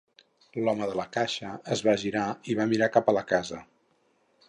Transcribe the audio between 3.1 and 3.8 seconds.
a la casa.